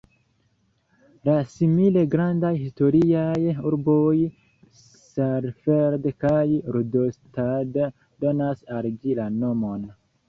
La 1.27 1.33
simile 1.55 2.01
grandaj 2.13 2.51
historiaj 2.61 3.53
urboj 3.71 4.15
Saalfeld 4.81 6.09
kaj 6.25 6.43
Rudolstadt 6.79 7.79
donas 8.27 8.65
al 8.79 8.89
ĝi 9.05 9.21
la 9.21 9.29
nomon. 9.45 9.87